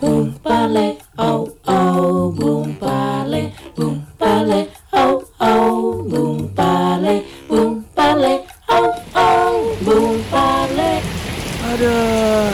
Bung 0.00 0.32
Pale, 0.40 0.96
oh 1.20 1.44
oh, 1.68 2.32
Bung 2.32 2.72
Pale, 2.80 3.52
Bung 3.76 4.00
Pale, 4.16 4.72
oh 4.96 5.20
oh, 5.36 6.00
Bung 6.08 6.48
Pale, 6.56 7.20
Bung 7.44 7.84
Pale, 7.92 8.40
oh 8.72 8.88
oh, 9.12 9.76
Bung 9.84 10.16
Pale. 10.32 11.04
Aduh, 11.68 12.48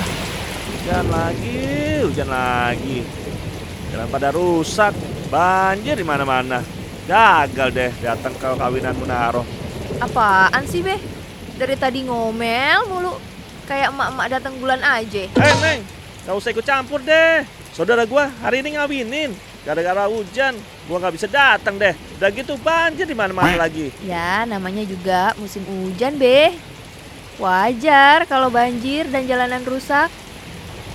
hujan 0.75 1.07
lagi, 1.07 1.59
hujan 2.03 2.29
lagi. 2.35 3.07
Jalan 3.95 4.09
pada 4.11 4.35
rusak, 4.35 4.91
banjir 5.31 5.95
di 5.95 6.03
mana-mana. 6.03 6.67
Gagal 7.07 7.71
deh 7.71 7.91
datang 8.03 8.35
ke 8.35 8.59
kawinan 8.59 8.99
Munaro. 8.99 9.47
Apaan 10.03 10.67
sih, 10.67 10.83
Beh? 10.83 10.99
Dari 11.55 11.79
tadi 11.79 12.03
ngomel 12.03 12.91
mulu. 12.91 13.15
Kayak 13.71 13.95
emak-emak 13.95 14.27
datang 14.35 14.55
bulan 14.59 14.83
aja. 14.83 15.27
Eh, 15.27 15.55
Neng, 15.63 15.83
gak 16.27 16.37
usah 16.37 16.51
ikut 16.51 16.67
campur 16.67 16.99
deh. 17.01 17.47
Saudara 17.71 18.03
gua 18.03 18.29
hari 18.43 18.61
ini 18.61 18.75
ngawinin. 18.75 19.31
Gara-gara 19.67 20.07
hujan, 20.07 20.55
gua 20.87 21.03
nggak 21.03 21.15
bisa 21.19 21.27
datang 21.27 21.75
deh. 21.75 21.91
Udah 22.19 22.31
gitu 22.31 22.55
banjir 22.63 23.03
di 23.03 23.19
mana-mana 23.19 23.67
lagi. 23.67 23.91
Ya, 24.03 24.47
namanya 24.47 24.87
juga 24.87 25.35
musim 25.43 25.67
hujan, 25.67 26.15
Beh. 26.19 26.55
Wajar 27.43 28.31
kalau 28.31 28.47
banjir 28.49 29.11
dan 29.11 29.27
jalanan 29.27 29.67
rusak. 29.67 30.09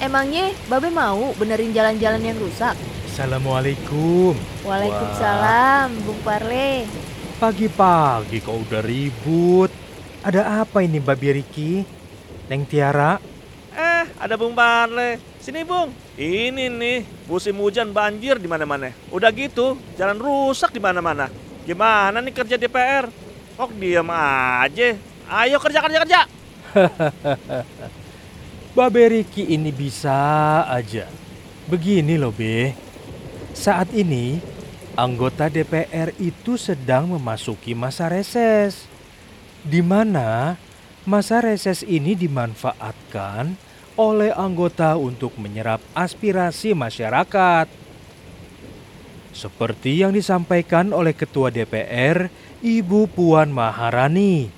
Emangnya 0.01 0.49
Babe 0.65 0.89
mau 0.89 1.35
benerin 1.37 1.69
jalan-jalan 1.75 2.23
yang 2.25 2.39
rusak? 2.41 2.73
Assalamualaikum. 3.11 4.33
Waalaikumsalam, 4.65 5.93
Bung 6.01 6.17
Parle. 6.25 6.89
Pagi-pagi 7.37 8.41
kok 8.41 8.55
udah 8.55 8.81
ribut. 8.81 9.69
Ada 10.25 10.65
apa 10.65 10.81
ini 10.81 10.97
Babi 10.97 11.29
Riki? 11.37 11.85
Neng 12.49 12.65
Tiara? 12.65 13.30
Ada 14.21 14.37
Bung 14.37 14.53
Parle. 14.53 15.17
Sini, 15.41 15.65
Bung. 15.65 15.89
Ini 16.13 16.69
nih, 16.69 17.25
musim 17.25 17.57
hujan 17.57 17.89
banjir 17.89 18.37
di 18.37 18.45
mana-mana. 18.45 18.93
Udah 19.09 19.33
gitu, 19.33 19.81
jalan 19.97 20.21
rusak 20.21 20.69
di 20.69 20.77
mana-mana. 20.77 21.25
Gimana 21.65 22.21
nih 22.21 22.29
kerja 22.29 22.53
DPR? 22.53 23.09
Kok 23.57 23.73
diam 23.81 24.05
aja? 24.13 24.93
Ayo 25.25 25.57
kerja 25.57 25.81
kerja 25.81 25.97
kerja. 26.05 26.21
Babe 28.77 29.03
Riki 29.09 29.57
ini 29.57 29.73
bisa 29.73 30.13
aja. 30.69 31.09
Begini 31.65 32.21
loh 32.21 32.29
Be. 32.29 32.77
Saat 33.57 33.89
ini 33.97 34.37
anggota 34.93 35.49
DPR 35.49 36.13
itu 36.21 36.61
sedang 36.61 37.09
memasuki 37.09 37.73
masa 37.73 38.05
reses. 38.05 38.85
Di 39.65 39.81
mana 39.81 40.61
masa 41.09 41.41
reses 41.41 41.81
ini 41.81 42.13
dimanfaatkan 42.13 43.70
oleh 44.01 44.33
anggota 44.33 44.97
untuk 44.97 45.37
menyerap 45.37 45.77
aspirasi 45.93 46.73
masyarakat. 46.73 47.69
Seperti 49.29 50.01
yang 50.01 50.17
disampaikan 50.17 50.89
oleh 50.89 51.13
Ketua 51.13 51.53
DPR, 51.53 52.33
Ibu 52.65 53.05
Puan 53.13 53.53
Maharani, 53.53 54.49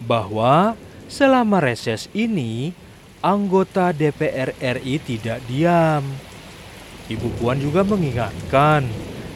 bahwa 0.00 0.72
selama 1.06 1.60
reses 1.60 2.08
ini 2.16 2.72
anggota 3.20 3.92
DPR 3.92 4.56
RI 4.56 4.96
tidak 5.04 5.44
diam. 5.44 6.02
Ibu 7.08 7.28
Puan 7.38 7.60
juga 7.60 7.84
mengingatkan 7.84 8.88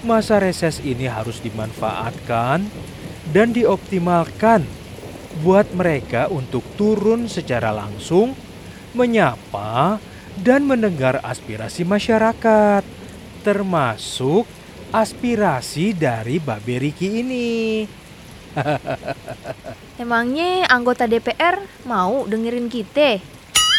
masa 0.03 0.42
reses 0.42 0.83
ini 0.83 1.06
harus 1.06 1.39
dimanfaatkan 1.41 2.66
dan 3.31 3.48
dioptimalkan 3.55 4.66
buat 5.41 5.70
mereka 5.72 6.28
untuk 6.28 6.61
turun 6.77 7.31
secara 7.31 7.72
langsung, 7.72 8.37
menyapa, 8.92 10.00
dan 10.40 10.64
mendengar 10.64 11.20
aspirasi 11.20 11.84
masyarakat, 11.84 12.84
termasuk 13.44 14.48
aspirasi 14.92 15.96
dari 15.96 16.40
Babe 16.40 16.88
Riki 16.88 17.08
ini. 17.20 17.84
Emangnya 20.02 20.69
anggota 20.69 21.08
DPR 21.08 21.60
mau 21.88 22.28
dengerin 22.28 22.69
kita? 22.69 23.20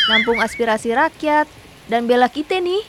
Nampung 0.09 0.41
aspirasi 0.41 0.91
rakyat 0.93 1.47
dan 1.87 2.09
bela 2.09 2.27
kita 2.27 2.57
nih, 2.57 2.81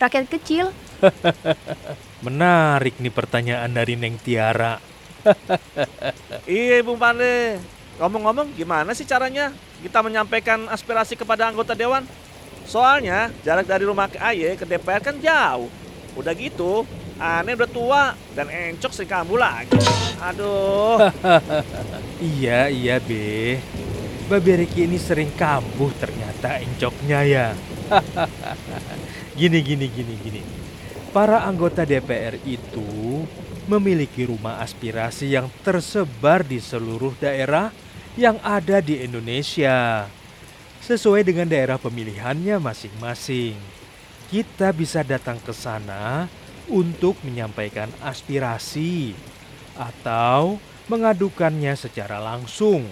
rakyat 0.00 0.26
kecil. 0.32 0.72
Menarik 2.26 2.96
nih 2.98 3.12
pertanyaan 3.12 3.70
dari 3.70 3.94
Neng 3.94 4.16
Tiara. 4.20 4.80
Iya, 6.46 6.86
Bung 6.86 7.02
Parle. 7.02 7.58
Ngomong-ngomong, 7.96 8.52
gimana 8.52 8.92
sih 8.92 9.08
caranya 9.08 9.56
kita 9.80 10.04
menyampaikan 10.04 10.68
aspirasi 10.68 11.16
kepada 11.16 11.48
anggota 11.48 11.72
dewan? 11.72 12.04
Soalnya 12.68 13.32
jarak 13.40 13.64
dari 13.64 13.88
rumah 13.88 14.10
ke 14.12 14.20
Aye 14.20 14.52
ke 14.58 14.68
DPR 14.68 15.00
kan 15.00 15.16
jauh. 15.16 15.72
Udah 16.12 16.36
gitu, 16.36 16.84
aneh 17.16 17.56
udah 17.56 17.70
tua 17.70 18.02
dan 18.36 18.52
encok 18.52 18.92
sering 18.92 19.08
kambuh 19.08 19.40
lagi. 19.40 19.76
Aduh. 20.20 21.00
Iya, 22.16 22.72
iya 22.72 22.96
Be. 22.96 23.60
Babe 24.26 24.64
Riki 24.64 24.88
ini 24.88 24.96
sering 24.96 25.36
kambuh 25.36 25.92
ternyata 26.00 26.56
encoknya 26.64 27.20
ya. 27.28 27.46
gini, 29.38 29.60
gini, 29.60 29.86
gini, 29.92 30.14
gini. 30.16 30.40
Para 31.12 31.44
anggota 31.44 31.84
DPR 31.84 32.40
itu 32.48 33.22
memiliki 33.68 34.24
rumah 34.24 34.64
aspirasi 34.64 35.28
yang 35.36 35.52
tersebar 35.60 36.40
di 36.40 36.56
seluruh 36.56 37.12
daerah 37.20 37.68
yang 38.16 38.40
ada 38.40 38.80
di 38.80 39.04
Indonesia. 39.04 40.08
Sesuai 40.80 41.22
dengan 41.22 41.46
daerah 41.46 41.76
pemilihannya 41.76 42.56
masing-masing. 42.58 43.54
Kita 44.32 44.72
bisa 44.72 45.06
datang 45.06 45.38
ke 45.38 45.52
sana 45.54 46.26
untuk 46.66 47.14
menyampaikan 47.22 47.92
aspirasi 48.02 49.14
atau 49.78 50.58
mengadukannya 50.90 51.76
secara 51.78 52.18
langsung 52.18 52.88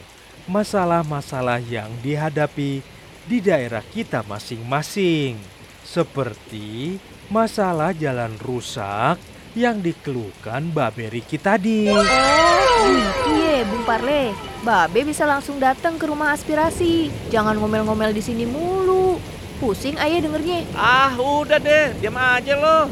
masalah-masalah 0.47 1.59
yang 1.65 1.91
dihadapi 2.05 2.85
di 3.25 3.39
daerah 3.41 3.81
kita 3.81 4.21
masing-masing, 4.29 5.41
seperti 5.83 7.01
masalah 7.33 7.97
jalan 7.97 8.37
rusak 8.45 9.17
yang 9.57 9.81
dikeluhkan 9.81 10.69
Babe 10.75 11.09
Riki 11.09 11.41
tadi. 11.41 11.89
Oh, 11.89 12.05
iya 12.05 13.54
Bung 13.69 13.85
Parle. 13.89 14.37
Babe 14.65 15.05
bisa 15.05 15.29
langsung 15.29 15.61
datang 15.61 16.01
ke 16.01 16.09
rumah 16.09 16.33
aspirasi. 16.33 17.13
Jangan 17.29 17.57
ngomel-ngomel 17.61 18.17
di 18.17 18.23
sini 18.25 18.45
mulu. 18.49 19.21
Pusing 19.61 20.01
ayah 20.01 20.25
dengernya. 20.25 20.65
Ah, 20.73 21.13
udah 21.17 21.61
deh, 21.61 21.97
diam 22.01 22.17
aja 22.17 22.57
lo. 22.57 22.89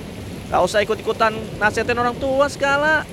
Gak 0.52 0.62
usah 0.62 0.84
ikut-ikutan 0.84 1.32
nasihatin 1.56 1.96
orang 1.96 2.16
tua 2.16 2.46
segala. 2.52 3.08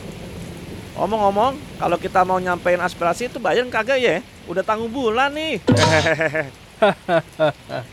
Omong-omong, 1.00 1.56
kalau 1.80 1.96
kita 1.96 2.28
mau 2.28 2.36
nyampein 2.36 2.84
aspirasi 2.84 3.32
itu 3.32 3.40
bayar 3.40 3.64
kagak 3.72 4.00
ya? 4.00 4.20
Udah 4.52 4.64
tanggung 4.64 4.92
bulan 4.92 5.32
nih. 5.32 5.64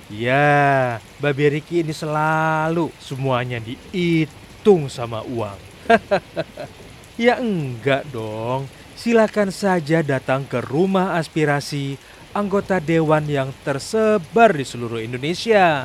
Ya, 0.06 1.02
Babe 1.18 1.58
Riki 1.58 1.82
ini 1.82 1.90
selalu 1.90 2.94
semuanya 3.02 3.58
dihitung 3.58 4.86
sama 4.86 5.26
uang. 5.26 5.58
ya 7.18 7.42
enggak 7.42 8.06
dong. 8.14 8.70
Silakan 8.96 9.52
saja 9.52 10.00
datang 10.00 10.48
ke 10.48 10.64
rumah 10.64 11.20
aspirasi 11.20 12.00
anggota 12.32 12.80
dewan 12.80 13.28
yang 13.28 13.52
tersebar 13.60 14.56
di 14.56 14.64
seluruh 14.64 15.04
Indonesia. 15.04 15.84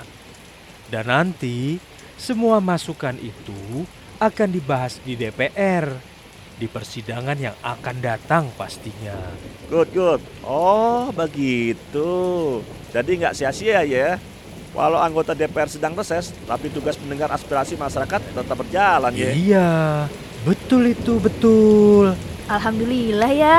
Dan 0.87 1.11
nanti 1.11 1.75
semua 2.15 2.63
masukan 2.63 3.19
itu 3.19 3.83
akan 4.15 4.49
dibahas 4.55 4.95
di 5.03 5.19
DPR 5.19 5.91
di 6.55 6.71
persidangan 6.71 7.35
yang 7.35 7.55
akan 7.59 7.95
datang 7.99 8.47
pastinya. 8.55 9.19
Good, 9.67 9.91
good. 9.91 10.21
Oh, 10.47 11.11
begitu. 11.11 12.11
Jadi 12.95 13.11
nggak 13.19 13.35
sia-sia 13.35 13.83
ya. 13.83 14.15
Walau 14.71 15.03
anggota 15.03 15.35
DPR 15.35 15.67
sedang 15.67 15.99
reses, 15.99 16.31
tapi 16.47 16.71
tugas 16.71 16.95
mendengar 17.03 17.27
aspirasi 17.35 17.75
masyarakat 17.75 18.23
tetap 18.23 18.55
berjalan 18.55 19.11
ya. 19.11 19.31
Iya, 19.35 19.71
betul 20.47 20.95
itu 20.95 21.19
betul. 21.19 22.15
Alhamdulillah 22.51 23.31
ya. 23.31 23.57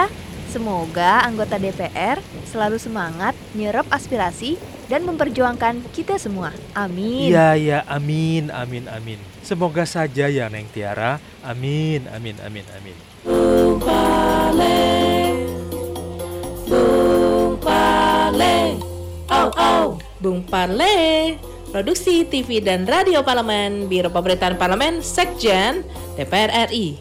Semoga 0.52 1.24
anggota 1.24 1.56
DPR 1.56 2.20
selalu 2.44 2.76
semangat 2.76 3.32
nyerap 3.56 3.88
aspirasi 3.88 4.60
dan 4.84 5.08
memperjuangkan 5.08 5.80
kita 5.96 6.20
semua. 6.20 6.52
Amin. 6.76 7.32
Iya, 7.32 7.56
iya, 7.56 7.78
amin, 7.88 8.52
amin, 8.52 8.84
amin. 8.92 9.16
Semoga 9.40 9.88
saja 9.88 10.28
ya 10.28 10.52
Neng 10.52 10.68
Tiara. 10.68 11.16
Amin, 11.40 12.04
amin, 12.12 12.36
amin, 12.44 12.68
amin. 12.76 12.96
Bung 13.24 13.80
Pale, 13.80 14.84
Bung 16.68 17.56
Pale, 17.56 18.56
oh 19.32 19.50
oh, 19.56 19.86
Bung 20.20 20.44
Pale. 20.44 21.40
Produksi 21.72 22.28
TV 22.28 22.60
dan 22.60 22.84
Radio 22.84 23.24
Parlemen, 23.24 23.88
Biro 23.88 24.12
Pemerintahan 24.12 24.60
Parlemen, 24.60 25.00
Sekjen, 25.00 25.80
DPR 26.20 26.68
RI. 26.68 27.00